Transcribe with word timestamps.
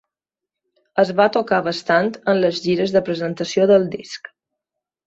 Es 1.03 1.11
va 1.19 1.27
tocar 1.35 1.59
bastant 1.69 2.11
en 2.35 2.41
les 2.45 2.65
gires 2.65 2.99
de 2.99 3.07
presentació 3.13 3.71
del 3.75 3.89
disc. 3.99 4.37